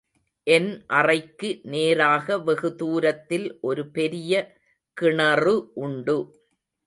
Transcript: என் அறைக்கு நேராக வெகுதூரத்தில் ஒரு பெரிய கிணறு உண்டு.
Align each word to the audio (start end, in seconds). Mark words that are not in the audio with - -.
என் 0.47 0.69
அறைக்கு 0.91 1.49
நேராக 1.63 2.37
வெகுதூரத்தில் 2.37 3.47
ஒரு 3.61 3.83
பெரிய 3.89 4.33
கிணறு 4.97 5.55
உண்டு. 5.73 6.17